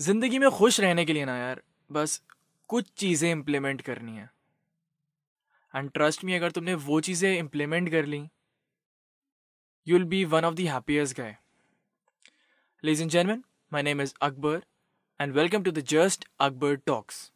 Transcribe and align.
ज़िंदगी 0.00 0.38
में 0.38 0.50
खुश 0.50 0.80
रहने 0.80 1.04
के 1.04 1.12
लिए 1.12 1.24
ना 1.24 1.36
यार, 1.36 1.62
बस 1.92 2.22
कुछ 2.68 2.90
चीज़ें 2.96 3.32
इम्प्लीमेंट 3.32 3.82
करनी 3.82 4.16
है। 4.16 4.30
एंड 5.76 5.90
ट्रस्ट 5.90 6.24
मी 6.24 6.34
अगर 6.34 6.50
तुमने 6.50 6.74
वो 6.74 7.00
चीज़ें 7.00 7.38
इंप्लीमेंट 7.38 7.90
कर 7.90 8.04
ली 8.04 8.28
you 9.88 9.96
will 9.96 10.04
be 10.04 10.24
one 10.24 10.44
of 10.44 10.54
the happiest 10.54 11.16
guy 11.16 11.36
ledge 12.84 13.00
in 13.00 13.08
German 13.08 13.44
my 13.72 13.82
name 13.82 14.00
is 14.00 14.14
Akbar 14.22 14.64
and 15.20 15.32
welcome 15.32 15.62
to 15.62 15.70
the 15.70 15.78
just 15.78 16.28
Akbar 16.40 16.74
talks 16.74 17.32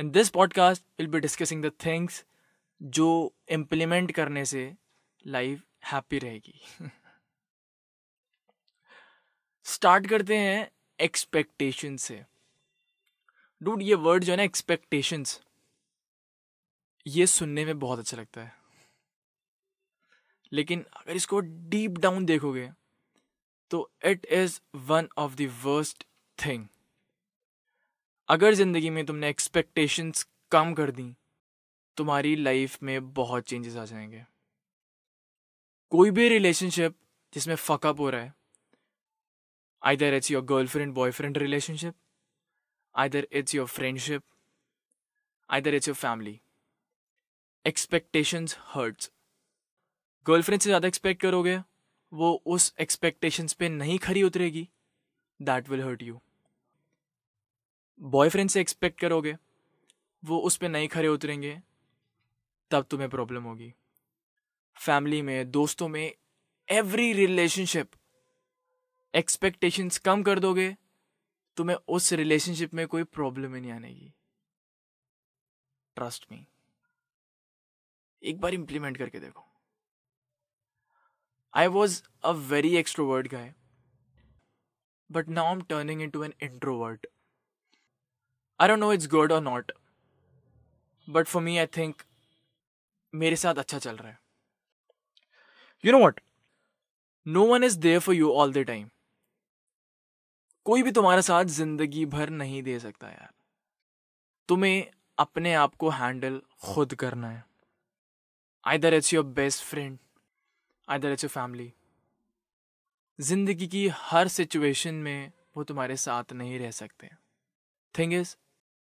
in 0.00 0.10
this 0.10 0.28
podcast 0.28 0.84
will 0.98 1.08
be 1.08 1.20
discussing 1.20 1.64
the 1.64 1.72
things 1.86 2.24
जो 2.82 3.34
implement 3.48 4.12
करने 4.12 4.44
से 4.44 4.76
life 5.26 5.64
happy 5.92 6.18
रहेगी। 6.18 6.60
Start 9.64 10.06
करते 10.06 10.36
हैं 10.36 10.70
expectation 11.02 11.96
से 11.96 12.24
dude 13.60 13.82
ये 13.82 13.94
word 13.94 14.24
जो 14.24 14.32
है 14.32 14.36
ना 14.36 14.42
एक्सपेक्टेशंस 14.42 15.40
ये 17.06 17.26
सुनने 17.26 17.64
में 17.64 17.78
बहुत 17.78 17.98
अच्छा 17.98 18.16
लगता 18.16 18.40
है। 18.40 18.52
लेकिन 20.52 20.84
अगर 20.96 21.16
इसको 21.16 21.40
डीप 21.40 21.98
डाउन 21.98 22.24
देखोगे 22.24 22.70
तो 23.70 23.90
it 24.04 24.26
is 24.26 24.60
one 24.74 25.08
of 25.18 25.34
the 25.34 25.50
worst 25.64 26.04
thing 26.38 26.66
अगर 28.28 28.54
ज़िंदगी 28.54 28.90
में 28.90 29.04
तुमने 29.06 29.28
एक्सपेक्टेशंस 29.28 30.26
कम 30.50 30.74
कर 30.74 30.90
दी, 30.90 31.14
तुम्हारी 31.96 32.36
लाइफ 32.36 32.82
में 32.82 33.12
बहुत 33.14 33.44
चेंजेस 33.44 33.76
आ 33.76 33.84
जाएँगे। 33.84 34.24
कोई 35.92 36.10
भी 36.10 36.28
रिलेशनशिप 36.28 36.94
जिसमें 37.34 37.54
फकअप 37.54 38.00
हो 38.00 38.10
रहा 38.10 38.20
है 38.20 38.34
either 39.82 40.14
it's 40.14 40.30
your 40.30 40.44
girlfriend 40.44 40.92
boyfriend 40.94 41.38
relationship 41.38 41.94
either 42.94 43.26
it's 43.32 43.54
your 43.54 43.66
friendship 43.68 44.22
either 45.50 45.74
it's 45.74 45.88
your 45.88 45.96
family 45.96 46.40
expectations 47.64 48.56
hurts 48.60 49.10
girlfriend 50.26 50.60
से 50.62 50.68
ज़्यादा 50.68 50.88
एक्सपेक्ट 50.88 51.20
करोगे, 51.22 51.56
वो 52.12 52.32
उस 52.46 52.74
एक्सपेक्टेशंस 52.80 53.52
पे 53.52 53.68
नहीं 53.68 53.98
खरी 53.98 54.22
उतरेगी. 54.22 54.68
That 55.40 55.68
will 55.68 55.82
hurt 55.82 56.02
you 56.02 56.20
boyfriend 58.00 58.50
से 58.50 58.60
एक्सपेक्ट 58.60 59.00
करोगे, 59.00 59.36
वो 60.22 60.38
उस 60.38 60.56
पर 60.56 60.68
नहीं 60.68 60.88
खरे 60.88 61.08
उतरेंगे, 61.08 61.60
तब 62.70 62.86
तुम्हें 62.90 63.08
प्रॉब्लम 63.10 63.42
होगी. 63.42 63.72
फैमिली 64.76 65.22
में, 65.22 65.50
दोस्तों 65.50 65.88
में 65.88 66.14
एवरी 66.68 67.12
रिलेशनशिप 67.12 67.90
एक्सपेक्टेशंस 69.14 69.98
कम 69.98 70.22
कर 70.22 70.38
दोगे, 70.38 70.76
तुम्हें 71.56 71.76
उस 71.88 72.12
रिलेशनशिप 72.12 72.74
में 72.74 72.86
कोई 72.88 73.04
प्रॉब्लम 73.04 73.54
ही 73.54 73.60
नहीं 73.60 73.72
आनेगी। 73.72 74.12
ट्रस्ट 75.96 76.26
मी 76.32 76.46
एक 78.22 78.40
बार 78.40 78.54
इंप्लीमेंट 78.54 78.98
करके 78.98 79.20
देखो। 79.20 79.48
I 81.54 81.62
was 81.68 81.94
a 82.24 82.30
very 82.50 82.70
extrovert 82.80 83.26
guy. 83.32 83.46
But 85.10 85.26
now 85.38 85.50
turning 85.68 86.02
into 86.10 86.22
an 86.24 86.32
introvert. 86.42 87.06
I 88.60 88.68
don't 88.68 88.80
know 88.80 88.92
it's 88.92 89.06
good 89.06 89.32
और 89.32 89.40
not 89.40 89.72
but 91.08 91.26
for 91.26 91.42
me 91.42 91.58
I 91.58 91.66
think 91.76 92.02
मेरे 93.14 93.36
साथ 93.36 93.54
अच्छा 93.54 93.78
चल 93.78 93.96
रहा 93.96 94.10
है। 94.10 94.18
You 95.84 95.92
know 95.92 96.04
what 96.06 96.20
no 97.26 97.44
one 97.46 97.64
is 97.64 97.78
there 97.78 97.98
for 97.98 98.14
you 98.14 98.32
all 98.32 98.52
the 98.52 98.58
time 98.58 98.88
कोई 100.66 100.82
भी 100.82 100.90
तुम्हारा 100.92 101.20
साथ 101.20 101.44
ज़िंदगी 101.44 102.04
भर 102.06 102.30
नहीं 102.30 102.62
दे 102.62 102.78
सकता 102.78 103.08
यार। 103.08 103.30
तुम्हें 104.48 104.86
अपने 105.18 105.54
आप 105.54 105.74
को 105.74 105.88
हैंडल 105.90 106.40
खुद 106.64 106.94
करना 106.94 107.30
है। 107.30 107.44
Either 108.64 108.94
it's 108.94 109.12
your 109.14 109.24
best 109.24 109.64
friend 109.64 109.98
either 110.88 111.12
it's 111.12 111.24
your 111.24 111.30
family 111.30 111.72
ज़िंदगी 113.18 113.66
की 113.66 113.86
हर 113.94 114.28
सिचुएशन 114.28 114.94
में 114.96 115.32
वो 115.56 115.64
तुम्हारे 115.64 115.96
साथ 115.96 116.32
नहीं 116.32 116.58
रह 116.58 116.70
सकते। 116.70 117.10
थिंग 117.94 118.12
इज़ 118.14 118.34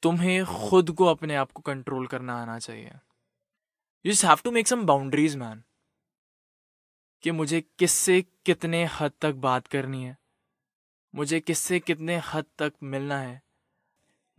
तुम्हें 0.03 0.45
खुद 0.47 0.91
को 0.91 1.07
अपने 1.07 1.35
आप 1.37 1.53
को 1.53 1.63
कंट्रोल 1.63 2.07
करना 2.07 2.41
आना 2.43 2.59
चाहिए। 2.59 2.93
You 4.05 4.13
just 4.13 4.25
have 4.25 4.39
to 4.45 4.51
make 4.51 4.69
some 4.69 4.85
boundaries 4.87 5.37
man 5.37 5.63
कि 7.25 7.31
मुझे 7.31 7.61
किससे 7.79 8.21
कितने 8.47 8.85
हद 8.93 9.13
तक 9.21 9.35
बात 9.39 9.67
करनी 9.67 10.03
है। 10.05 10.17
मुझे 11.15 11.41
किससे 11.41 11.81
कितने 11.81 12.17
हद 12.17 12.45
तक 12.59 12.73
मिलना 12.83 13.21
है? 13.21 13.43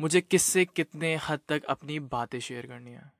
मुझे 0.01 0.21
किससे 0.21 0.65
कितने 0.65 1.15
हद 1.15 1.39
तक 1.47 1.63
अपनी 1.63 1.99
बातें 1.99 2.39
शेयर 2.39 2.67
करनी 2.67 2.91
है? 2.91 3.11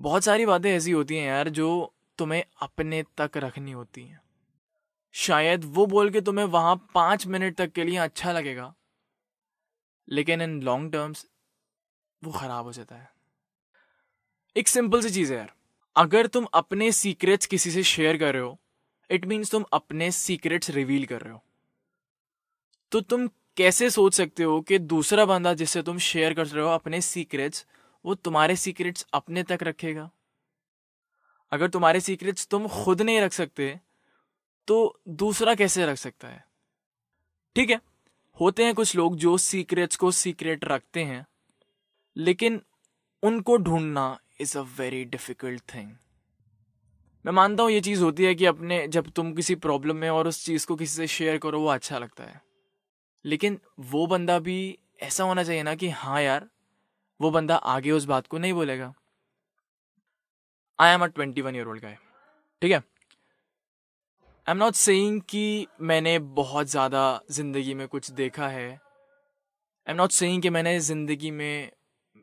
बहुत 0.00 0.24
सारी 0.24 0.46
बातें 0.46 0.76
ऐसी 0.76 0.90
होती 0.90 1.16
हैं 1.16 1.26
यार 1.28 1.48
जो 1.48 1.94
तुम्हें 2.18 2.44
अपने 2.62 3.04
तक 3.18 3.30
रखनी 3.36 3.72
होती 3.72 4.02
हैं। 4.02 4.20
शायद 5.12 5.62
वो 5.64 5.86
बोल 5.86 6.10
के 6.10 6.20
तुम्हें 6.20 6.46
वहाँ 6.46 6.90
पाँच 6.94 7.26
मिनट 7.26 7.56
तक 7.56 7.72
के 7.72 7.84
लिए 7.84 7.96
अच्छा 7.96 8.32
लगेगा। 8.32 8.74
लेकिन 10.08 10.42
इन 10.42 10.62
लॉन्ग 10.62 10.92
टर्म्स 10.92 11.26
वो 12.24 12.32
खराब 12.32 12.64
हो 12.64 12.72
जाता 12.72 12.96
है। 12.96 13.12
एक 14.56 14.68
सिंपल 14.68 15.02
सी 15.02 15.10
चीज़ 15.10 15.32
है 15.32 15.38
यार। 15.38 15.52
अगर 15.96 16.26
तुम 16.26 16.46
अपने 16.54 16.92
सीक्रेट्स 16.92 17.46
किसी 17.46 17.70
से 17.70 17.82
शेयर 17.82 18.18
कर 18.18 18.32
रहे 18.32 18.42
हो 18.42 18.60
इट 19.10 19.24
मीन्स 19.24 19.50
तुम 19.50 19.64
अपने 19.72 20.10
सीक्रेट्स 20.10 20.70
रिवील 20.70 21.06
कर 21.06 21.20
रहे 21.20 21.32
हो। 21.32 21.42
तो 22.92 23.00
तुम 23.00 23.26
कैसे 23.56 23.88
सोच 23.90 24.14
सकते 24.14 24.42
हो 24.42 24.60
कि 24.60 24.78
दूसरा 24.78 25.24
बंदा 25.24 25.52
जिससे 25.54 25.82
तुम 25.82 25.98
शेयर 25.98 26.34
कर 26.34 26.46
रहे 26.46 26.64
हो 26.64 26.70
अपने 26.70 27.00
सीक्रेट्स 27.00 27.66
वो 28.04 28.14
तुम्हारे 28.14 28.56
सीक्रेट्स 28.56 29.06
अपने 29.14 29.42
तक 29.42 29.62
रखेगा? 29.62 30.10
अगर 31.52 31.68
तुम्हारे 31.68 32.00
सीक्रेट्स 32.00 32.46
तुम 32.48 32.66
खुद 32.68 33.02
नहीं 33.02 33.20
रख 33.20 33.32
सकते 33.32 33.78
तो 34.68 34.78
दूसरा 35.08 35.54
कैसे 35.54 35.86
रख 35.86 35.96
सकता 35.96 36.28
है? 36.28 36.44
ठीक 37.56 37.70
है, 37.70 37.80
होते 38.40 38.64
हैं 38.64 38.74
कुछ 38.74 38.94
लोग 38.96 39.16
जो 39.16 39.36
सीक्रेट्स 39.38 39.96
को 39.96 40.10
सीक्रेट 40.10 40.64
रखते 40.64 41.04
हैं, 41.04 41.26
लेकिन 42.16 42.60
उनको 43.22 43.56
ढूंढना 43.56 44.18
is 44.40 44.58
a 44.58 44.62
very 44.78 45.04
difficult 45.04 45.62
thing 45.74 45.92
मैं 47.24 47.32
मानता 47.32 47.62
हूँ 47.62 47.70
ये 47.70 47.80
चीज़ 47.80 48.02
होती 48.02 48.24
है 48.24 48.34
कि 48.34 48.46
अपने, 48.46 48.86
जब 48.88 49.10
तुम 49.10 49.32
किसी 49.34 49.54
प्रॉब्लम 49.54 49.96
में 49.96 50.10
और 50.10 50.28
उस 50.28 50.44
चीज़ 50.44 50.66
को 50.66 50.76
किसी 50.76 50.96
से 50.96 51.06
शेयर 51.06 51.38
करो, 51.38 51.60
वो 51.60 51.68
अच्छा 51.68 51.98
लगता 51.98 52.24
है। 52.24 52.45
लेकिन 53.26 53.58
वो 53.80 54.06
बंदा 54.06 54.38
भी 54.38 54.56
ऐसा 55.02 55.24
होना 55.24 55.42
चाहिए 55.44 55.62
ना 55.62 55.74
कि 55.74 55.88
हाँ 55.90 56.20
यार, 56.22 56.48
वो 57.20 57.30
बंदा 57.30 57.56
आगे 57.56 57.90
उस 57.90 58.04
बात 58.04 58.26
को 58.26 58.38
नहीं 58.38 58.52
बोलेगा। 58.52 58.92
I 60.78 60.94
am 60.94 61.04
a 61.04 61.06
twenty 61.06 61.40
one 61.42 61.56
year 61.56 61.66
old 61.66 61.82
guy 61.82 61.96
ठीक 62.62 62.72
है? 62.72 62.78
आई 62.78 64.50
एम 64.50 64.56
नॉट 64.56 64.74
सेइंग 64.74 65.20
कि 65.22 65.66
मैंने 65.80 66.18
बहुत 66.18 66.66
ज़्यादा 66.66 67.20
ज़िंदगी 67.30 67.74
में 67.74 67.86
कुछ 67.88 68.10
देखा 68.10 68.48
है। 68.48 68.68
आई 68.70 69.90
एम 69.90 69.96
नॉट 69.96 70.10
सेइंग 70.10 70.42
कि 70.42 70.50
मैंने 70.50 70.78
ज़िंदगी 70.80 71.30
में 71.30 71.72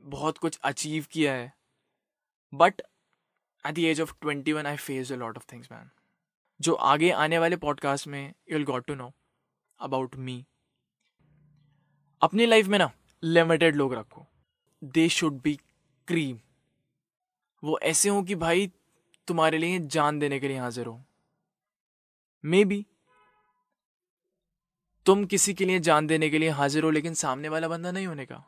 बहुत 0.03 0.37
कुछ 0.37 0.59
अचीव 0.63 1.05
किया 1.11 1.33
है। 1.33 1.51
But 2.53 2.81
at 3.65 3.73
the 3.75 3.79
age 3.79 4.01
of 4.01 4.13
twenty 4.21 4.53
one 4.53 4.65
I 4.65 4.75
face 4.77 5.11
a 5.11 5.15
lot 5.15 5.37
of 5.37 5.45
things 5.51 5.71
man 5.71 5.89
जो 6.59 6.73
आगे 6.91 7.11
आने 7.11 7.39
वाले 7.39 7.55
पॉडकास्ट 7.57 8.07
में 8.07 8.23
you 8.23 8.57
will 8.57 8.65
got 8.65 8.85
to 8.85 8.95
know 8.95 9.11
about 9.79 10.15
me 10.15 10.43
अपनी 12.23 12.45
लाइफ 12.45 12.65
में 12.65 12.77
ना 12.79 12.91
लिमिटेड 13.23 13.75
लोग 13.75 13.93
रखो। 13.93 14.25
दे 14.83 15.09
शुड 15.09 15.41
बी 15.41 15.55
क्रीम 16.07 16.39
वो 17.63 17.79
ऐसे 17.79 18.09
हो 18.09 18.23
कि 18.23 18.35
भाई 18.35 18.71
तुम्हारे 19.27 19.57
लिए 19.57 19.79
जान 19.79 20.19
देने 20.19 20.39
के 20.39 20.47
लिए 20.47 20.57
हाजिर 20.57 20.85
हो। 20.85 21.03
मे 22.43 22.65
बी 22.65 22.85
तुम 25.05 25.25
किसी 25.25 25.53
के 25.53 25.65
लिए 25.65 25.79
जान 25.79 26.07
देने 26.07 26.29
के 26.29 26.37
लिए 26.37 26.49
हाजिर 26.49 26.83
हो, 26.83 26.89
लेकिन 26.89 27.13
सामने 27.13 27.49
वाला 27.49 27.67
बंदा 27.67 27.91
नहीं 27.91 28.07
होने 28.07 28.25
का। 28.25 28.43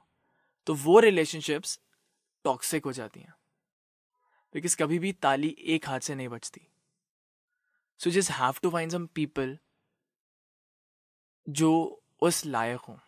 तो 0.68 0.74
वो 0.74 1.00
रिलेशनशिप्स 1.00 1.80
टॉक्सिक 2.44 2.86
हो 2.86 2.92
जाती 2.92 3.20
हैं। 3.20 3.34
बिकॉज़ 4.54 4.78
कभी 4.78 5.00
भी 5.00 5.12
ताली 5.14 5.56
एक 5.60 5.88
हाथ 5.88 6.00
से 6.00 6.16
नहीं 6.16 6.28
बचती 6.28 6.62
so 8.00 8.10
just 8.10 8.32
have 8.32 8.54
to 8.64 8.70
find 8.70 8.92
some 8.92 9.06
people 9.06 9.58
जो 11.50 12.04
उस 12.22 12.46
लायक 12.46 12.80
हो। 12.80 13.00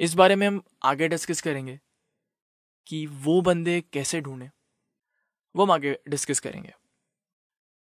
इस 0.00 0.14
बारे 0.14 0.36
में 0.36 0.46
हम 0.46 0.62
आगे 0.82 1.08
डिस्कस 1.08 1.40
करेंगे 1.42 1.80
कि 2.86 3.06
वो 3.06 3.40
बंदे 3.40 3.80
कैसे 3.80 4.20
ढूंढे। 4.20 4.50
वो 5.56 5.64
हम 5.64 5.70
आगे 5.70 5.98
डिस्कस 6.08 6.40
करेंगे। 6.40 6.74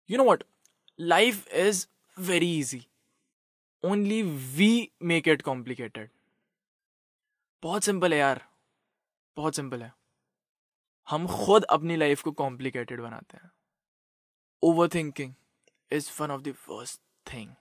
You 0.10 0.18
know 0.18 0.32
what 0.32 0.44
life 1.00 1.48
is 1.48 1.88
very 2.20 2.60
easy 2.60 2.88
only 3.84 4.22
we 4.24 4.92
make 5.02 5.28
it 5.28 5.42
complicated 5.42 6.10
बहुत 7.64 7.84
सिंपल 7.84 8.14
है 8.14 8.20
यार। 8.20 8.46
बहुत 9.38 9.56
सिंपल 9.56 9.84
है। 9.84 9.94
हम 11.10 11.28
खुद 11.28 11.64
अपनी 11.64 11.96
लाइफ 11.96 12.22
को 12.22 12.32
कॉम्प्लिकेटेड 12.32 13.02
बनाते 13.02 13.38
हैं। 13.38 13.52
Over 14.64 14.88
thinking 14.88 15.34
is 15.92 16.12
one 16.22 16.32
of 16.32 16.42
the 16.42 16.52
first 16.52 17.02
thing 17.34 17.56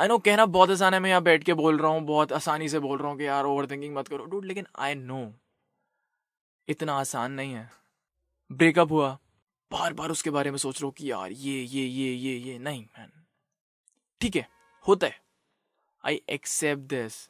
I 0.00 0.08
know 0.08 0.16
कहना 0.18 0.44
बहुत 0.46 0.70
आसान 0.70 0.94
है, 0.94 0.98
मैं 1.00 1.10
यहाँ 1.10 1.22
बैठ 1.22 1.42
के 1.44 1.54
बोल 1.54 1.78
रहा 1.78 1.90
हूँ, 1.92 2.00
बहुत 2.02 2.32
आसानी 2.32 2.68
से 2.68 2.78
बोल 2.80 2.98
रहा 2.98 3.08
हूँ 3.08 3.18
कि 3.18 3.26
यार 3.26 3.44
ओवर 3.44 3.66
थिंकिंग 3.70 3.94
मत 3.96 4.08
करो। 4.08 4.24
डूड 4.24 4.44
लेकिन 4.44 4.66
आई 4.78 4.94
नो 4.94 5.32
इतना 6.68 6.94
आसान 6.94 7.32
नहीं 7.32 7.52
है। 7.54 7.68
ब्रेकअप 8.50 8.92
हुआ 8.92 9.10
बार 9.70 9.92
बार 9.94 10.10
उसके 10.10 10.30
बारे 10.30 10.50
में 10.50 10.56
सोच 10.58 10.80
रहा 10.80 10.86
हूँ 10.86 10.94
कि 10.94 11.10
यार 11.10 11.32
ये 11.32 11.52
ये 11.54 11.84
ये 11.84 12.12
ये 12.12 12.36
ये, 12.36 12.58
नहीं 12.58 12.80
मैन 12.80 13.10
ठीक 14.20 14.36
है, 14.36 14.46
होता 14.84 15.06
है। 15.06 15.20
I 16.04 16.20
accept 16.30 16.82
this 16.90 17.28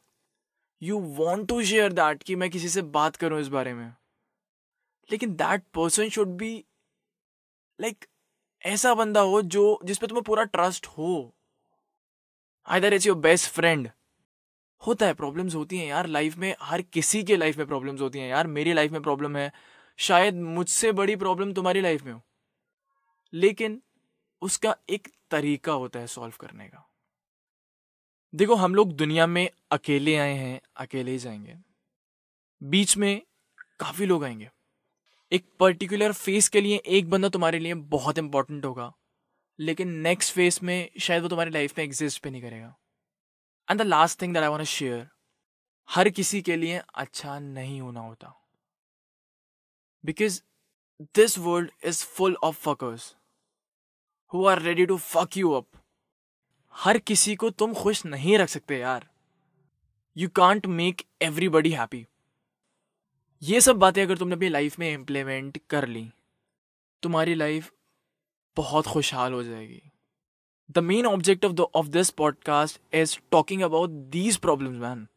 you 0.81 0.99
want 1.17 1.47
to 1.49 1.61
share 1.63 1.93
that 1.93 2.23
कि 2.23 2.35
मैं 2.35 2.49
किसी 2.49 2.69
से 2.69 2.81
बात 2.95 3.15
करूँ 3.15 3.39
इस 3.41 3.47
बारे 3.49 3.73
में। 3.73 3.93
लेकिन 5.09 5.35
that 5.35 5.63
person 5.73 6.09
should 6.09 6.37
be 6.37 6.53
like 7.79 8.05
ऐसा 8.63 8.93
बंदा 8.95 9.21
हो 9.21 9.41
जो 9.43 9.79
जिसपे 9.85 10.07
तुम्हें 10.07 10.23
पूरा 10.23 10.43
ट्रस्ट 10.45 10.87
हो। 10.87 11.11
Either 12.65 12.93
it's 12.93 13.07
your 13.07 13.17
best 13.17 13.51
friend 13.51 13.89
होता 14.87 15.05
है 15.05 15.13
प्रॉब्लम्स 15.13 15.55
होती 15.55 15.77
हैं 15.77 15.87
यार 15.87 16.07
लाइफ 16.07 16.37
में, 16.37 16.55
हर 16.61 16.81
किसी 16.81 17.23
के 17.23 17.35
लाइफ 17.35 17.57
में 17.57 17.67
प्रॉब्लम्स 17.67 18.01
होती 18.01 18.19
हैं 18.19 18.29
यार। 18.29 18.47
मेरी 18.47 18.73
लाइफ 18.73 18.91
में 18.91 19.01
प्रॉब्लम 19.01 19.37
है। 19.37 19.51
शायद 19.97 20.35
मुझसे 20.35 20.91
बड़ी 20.91 21.15
प्रॉब्लम 21.15 21.53
तुम्हारी 21.53 21.81
लाइफ 21.81 22.03
में 22.03 22.13
हो। 22.13 22.21
लेकिन 23.33 23.81
उसका 24.41 24.75
एक 24.89 25.07
तरीका 25.31 25.71
होता 25.71 25.99
है 25.99 26.07
सॉल्व 26.07 26.33
करने 26.39 26.67
का। 26.67 26.89
देखो, 28.35 28.55
हम 28.55 28.75
लोग 28.75 28.91
दुनिया 28.91 29.27
में 29.27 29.49
अकेले 29.71 30.15
आए 30.15 30.33
हैं, 30.33 30.61
अकेले 30.75 31.11
ही 31.11 31.17
जाएँगे। 31.17 31.57
बीच 32.63 32.97
में 32.97 33.21
काफ़ी 33.79 34.05
लोग 34.05 34.23
आएँगे। 34.23 34.51
एक 35.31 35.45
पर्टिकुलर 35.59 36.13
फेस 36.13 36.49
के 36.49 36.61
लिए 36.61 36.77
एक 36.77 37.09
बंदा 37.09 37.29
तुम्हारे 37.29 37.59
लिए 37.59 37.73
बहुत 37.73 38.17
इंपॉर्टेंट 38.17 38.65
होगा। 38.65 38.93
लेकिन 39.61 39.89
नेक्स्ट 40.01 40.33
फेस 40.33 40.61
में 40.63 40.89
शायद 40.99 41.23
वो 41.23 41.29
तुम्हारी 41.29 41.51
लाइफ 41.51 41.77
में 41.77 41.83
एग्जिस्ट 41.85 42.23
भी 42.23 42.29
नहीं 42.31 42.41
करेगा। 42.41 42.75
And 43.67 43.81
the 43.81 43.85
last 43.85 44.21
thing 44.21 44.33
that 44.33 44.43
I 44.43 44.49
want 44.49 44.63
share 44.67 45.07
हर 45.89 46.09
किसी 46.09 46.41
के 46.41 46.55
लिए 46.55 46.81
अच्छा 46.95 47.37
नहीं 47.39 47.79
होना 47.81 47.99
होता। 47.99 48.33
Because 50.03 50.41
this 51.15 51.37
world 51.39 51.71
is 51.83 52.03
full 52.05 52.35
of 52.43 52.59
fuckers 52.59 53.15
who 54.31 54.45
are 54.47 54.61
ready 54.61 54.85
to 54.85 54.97
fuck 54.97 55.37
you 55.37 55.51
up 55.51 55.67
हर 56.75 56.97
किसी 56.97 57.35
को 57.35 57.49
तुम 57.49 57.73
खुश 57.73 58.05
नहीं 58.05 58.37
रख 58.37 58.49
सकते 58.49 58.77
यार। 58.79 59.09
You 60.15 60.29
can't 60.29 60.65
make 60.67 61.01
everybody 61.21 61.71
happy 61.71 62.05
ये 63.41 63.61
सब 63.61 63.75
बातें 63.75 64.01
अगर 64.03 64.17
तुमने 64.17 64.35
अपनी 64.35 64.49
लाइफ 64.49 64.77
में 64.79 64.91
इम्प्लीमेंट 64.93 65.57
कर 65.69 65.87
ली, 65.87 66.11
तुम्हारी 67.03 67.33
लाइफ 67.35 67.71
बहुत 68.57 68.87
खुशहाल 68.87 69.33
हो 69.33 69.43
जाएगी। 69.43 69.81
The 70.71 70.79
main 70.79 71.05
object 71.05 71.45
of 71.45 71.61
of 71.61 71.87
this 71.87 72.09
podcast 72.09 72.95
is 72.95 73.17
talking 73.31 73.61
about 73.61 73.89
these 73.89 74.37
problem 74.37 74.71
man 74.71 75.07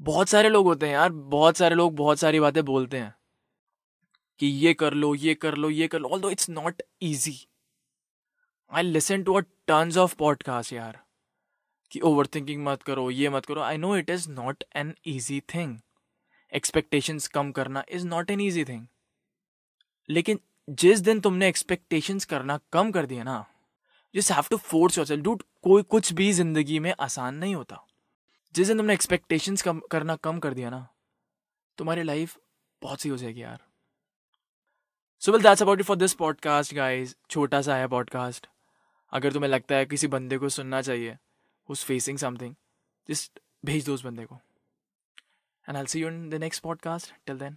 बहुत 0.00 0.28
सारे 0.28 0.48
लोग 0.48 0.66
होते 0.66 0.86
हैं 0.86 0.92
यार, 0.92 1.12
बहुत 1.12 1.56
सारे 1.56 1.74
लोग 1.74 1.94
बहुत 1.96 2.18
सारी 2.18 2.40
बातें 2.40 2.64
बोलते 2.64 2.98
हैं 2.98 3.14
कि 4.38 4.46
ये 4.46 4.74
कर 4.74 4.94
लो, 4.94 5.14
ये 5.14 5.34
कर 5.34 5.54
लो, 5.54 5.70
ये 5.70 5.88
कर 5.88 5.98
लो 5.98 6.08
although 6.20 6.30
it's 6.30 6.50
not 6.50 6.82
easy 7.02 7.36
I 8.72 8.82
listen 8.82 9.22
to 9.22 9.34
a 9.34 9.40
turns 9.40 9.96
of 9.96 10.16
podcast 10.16 10.72
यार, 10.72 10.98
कि 11.90 12.00
ओवर 12.00 12.26
थिंकिंग 12.26 12.64
मत 12.64 12.82
करो, 12.82 13.10
ये 13.10 13.28
मत 13.28 13.46
करो। 13.46 13.60
I 13.60 13.76
know 13.76 13.96
it 13.96 14.10
is 14.10 14.28
not 14.30 14.64
an 14.76 14.94
easy 15.06 15.40
thing 15.54 15.78
expectations 16.52 17.28
कम 17.28 17.52
करना 17.52 17.84
is 17.88 18.06
not 18.06 18.30
an 18.30 18.40
easy 18.40 18.64
thing 18.64 18.86
लेकिन 20.08 20.40
जिस 20.68 21.00
दिन 21.00 21.20
तुमने 21.20 21.48
एक्सपेक्टेशंस 21.48 22.24
करना 22.24 22.58
कम 22.72 22.90
कर 22.92 23.06
दिया 23.06 23.22
ना 23.24 23.44
जिस 24.14 24.30
have 24.32 24.44
to 24.50 24.56
force 24.56 24.98
your 24.98 25.16
dude 25.16 25.42
कोई 25.62 25.82
कुछ 25.82 26.12
भी 26.12 26.32
ज़िंदगी 26.32 26.78
में 26.78 26.94
आसान 27.00 27.34
नहीं 27.34 27.54
होता। 27.54 27.84
जिस 28.54 28.68
दिन 28.68 28.78
तुमने 28.78 28.94
एक्सपेक्टेशंस 28.94 29.62
कम, 29.62 29.80
करना 29.80 30.16
कम 30.16 30.38
कर 30.38 30.54
दिया 30.54 30.70
ना, 30.70 30.88
तुम्हारी 31.78 32.02
लाइफ 32.02 32.38
बहुत 32.82 33.00
सी 33.00 33.08
हो 33.08 33.16
जाएगी 33.16 33.42
यार। 33.42 33.58
So 35.22 35.32
well 35.32 35.42
that's 35.42 35.62
about 35.62 35.80
it 35.80 35.86
for 35.86 35.96
this 35.96 36.14
podcast 36.14 36.74
guys 36.74 37.14
छोटा 37.30 37.62
सा 37.62 37.76
है 37.76 37.88
पॉडकास्ट 37.88 38.46
अगर 39.12 39.32
तुम्हें 39.32 39.50
लगता 39.50 39.74
है 39.74 39.86
किसी 39.86 40.06
बंदे 40.06 40.38
को 40.38 40.48
सुनना 40.48 40.82
चाहिए 40.82 41.16
हुज 41.68 41.84
फेसिंग 41.84 42.18
समथिंग 42.18 42.54
जस्ट 43.08 43.40
भेज 43.64 43.86
दो 43.86 43.94
उस 43.94 44.04
बंदे 44.04 44.24
को। 44.24 44.34
And 45.68 45.76
I 45.76 45.86
see 45.86 46.00
you 46.00 46.08
in 46.08 46.28
the 46.30 46.34
next 46.34 46.62
podcast 46.62 47.14
till 47.26 47.38
then 47.38 47.56